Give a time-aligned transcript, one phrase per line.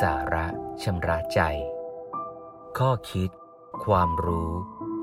[0.00, 0.46] สาระ
[0.82, 1.40] ชำระใจ
[2.78, 3.30] ข้อคิด
[3.84, 4.50] ความรู้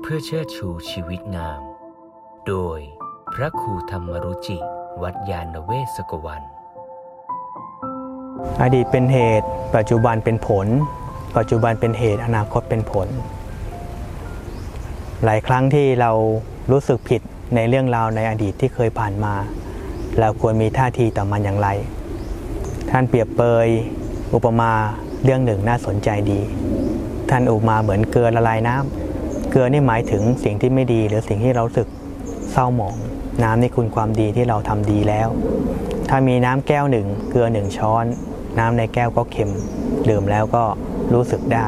[0.00, 1.60] เพื่อเชิดชูชีวิตงาม
[2.46, 2.78] โดย
[3.34, 4.58] พระครูธรรมรุจิ
[5.02, 6.42] วัดยาณเวศกวัน
[8.62, 10.66] อดีตเป็นเหตุ ปัจจุบันเป็นผล
[11.36, 13.08] ปัจจุบันเป็นเหตุอนาคตเป็นผล
[15.24, 16.10] หลายครั้งที่เรา
[16.70, 17.20] รู้สึกผิด
[17.54, 19.34] ในเรื่องราวในอดีตที่เคยผ่านมา
[20.20, 21.68] เราควรมีท่าทีต่อมันอย่างไร
[22.90, 23.68] ท่านเปรียบเปย
[24.34, 24.72] อุปมา
[25.24, 26.40] เรื่องหนึ่งน่าสนใจดี
[27.30, 31.88] ท่านอุปมาเหมือนเกลือละลายน้ำเกลือนี่หมายถึงสิ่งที่ไม่ดี หรือสิ่งที่เราสึก
[32.52, 32.96] เศร้าหมอง
[33.42, 35.28] น้ำนี่คุณความดีที่เราทำดีแล้ว
[36.08, 38.04] ถ้ามีน้ำแก้วหนึ่งเกลือหนึ่งช้อน
[38.58, 39.50] น้ำในแก้วก็เค็ม
[40.08, 40.64] ดื่มแล้วก็
[41.14, 41.66] รู้สึกได้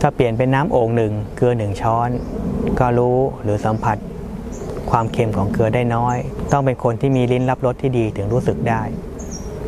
[0.00, 2.08] ถ้าเปลี่ยนเป็นน้ำโอ่งหนึ่งเกลือหนึ่งช้อน
[2.80, 3.96] ก็รู้หรือสัมผัส
[4.90, 6.16] ความเค็มของเกลือได้น้อย
[6.52, 8.82] ต้องเป็นคนที่มีลิ้นรับรสที่ดีถึงรู้สึกได้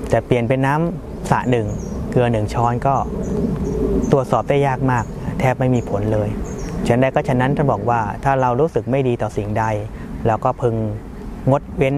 [0.09, 1.67] แต่เปลี่ยนเป็นน้ำสะหนึ่ง
[2.13, 2.95] เกลือหนึ่งช้อนก็
[4.13, 5.05] ตรวจสอบได้ยากมาก
[5.41, 6.29] แทบไม่มีผลเลย
[6.87, 9.65] ฉันใดก็ฉะนั้นท่านบอกว่าถ้าเรารู้สึกไม่ดีต่อสิ่งใด
[10.27, 10.75] เราก็พึง
[11.51, 11.95] งดเว้น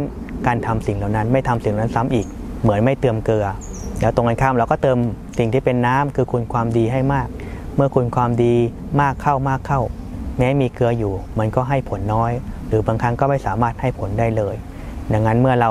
[0.47, 2.27] การทำสิ่งเหล่านั้น ไม่ทำสิ่งนั้นซ้ำอีก
[2.63, 3.47] เหมือนไม่เติมเกลือ
[4.01, 4.99] แล้วตรงกันข้ามเราก็เติม
[5.39, 7.29] สิ่งที่เป็นน้ำคือคุณความดีให้มาก
[7.77, 8.55] เมื่อคุณความดี
[9.01, 9.81] มากเข้ามากเข้า
[10.39, 12.33] แม้มีเกลืออยู่ มันก็ให้ผลน้อย
[12.69, 14.55] หรือบางครั้งก็ไม่สามารถให้ผลได้เลย
[15.13, 15.71] ดังนั้นเมื่อเรา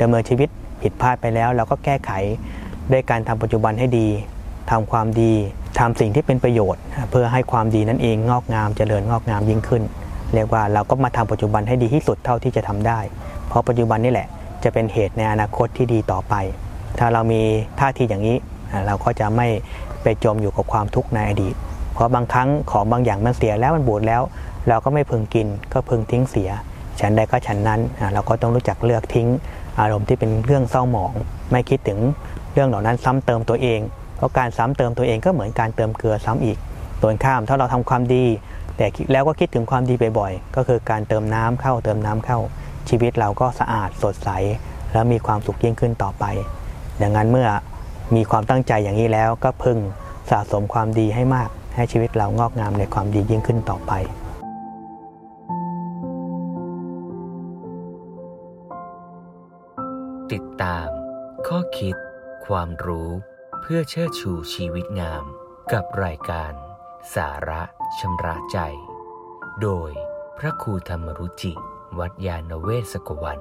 [0.00, 0.48] ดำเนินชีวิต
[0.82, 2.10] ผิดพลาดไปแล้ว เราก็แก้ไข
[2.92, 4.08] ด้วยการทำปัจจุบันให้ดี
[4.70, 5.32] ทำความดี
[5.78, 9.82] ทำสิ่งที่เป็นประโยชน์ เพื่อให้ความดีนั่นเองงอกงามเจริญงอกงามยิ่งขึ้น
[10.34, 13.00] เรียกว่าเราก็มาทำปัจจุบันให้ดีที่สุดเท่าที่จะทำได้
[13.48, 14.28] เพราะปัจจุบันนี่แหละ
[14.64, 16.34] จะเป็นเหตุในอนาคตที่ดีต่อไป
[16.98, 17.40] ถ้าเรามี
[17.80, 18.36] ท่าทีอย่างนี้
[18.86, 19.46] เราก็จะไม่
[20.02, 21.54] ไปจมอยู่กับความทุกข์ในอดีต
[21.94, 24.22] เพราะบางครั้งของบางอย่างมันเสียแล้วมันบูดแล้ว
[24.68, 26.50] เราก็ไม่พึงกินก็พึงทิ้งเสีย
[27.00, 27.80] ฉันใดก็ฉันนั้น
[28.14, 29.28] เราก็ต้องรู้จักเลือกทิ้ง
[29.80, 31.12] อารมณ์ที่เป็นเรื่องเศร้าหมอง
[31.50, 31.98] ไม่คิดถึง
[32.54, 33.80] เรื่องเหล่านั้นซ้ำเติมตัวเอง
[34.16, 36.58] เพราะการซ้ำเติมตัวเองก็เหมือนการเติมเกลือซ้ำอีก
[37.00, 38.24] ตรงข้ามถ้าเราทำความดี
[38.76, 42.38] แต่แล้วก็คิดถึงความดีบ่อยๆ ก็คือการเติมน้ำเข้าเติมน้ำเข้า
[42.88, 44.30] ชีวิตเราก็สะอาดสดใส
[44.92, 46.24] และมีความสุขยิ่งขึ้นต่อไป
[47.02, 47.48] ดังนั้นเมื่อ
[48.14, 49.78] มีความตั้งใจอย่างนี้แล้วก็พึง
[50.30, 53.92] สะสมความดีให้มากให้ชีวิตเรางอกงามในความดียิ่งขึ้นต่อไป
[60.32, 60.86] ติดตาม
[61.46, 61.96] ข้อคิด
[62.46, 63.10] ความรู้
[63.60, 65.24] เพื่อเชิดชูชีวิตงาม
[65.72, 66.52] กับรายการ
[67.14, 67.62] สาระ
[67.98, 68.58] ชำระใจ
[69.62, 69.90] โดย
[70.38, 71.52] พระครูธรรมรุจิ
[71.98, 73.40] วัดยาณเวศกวัน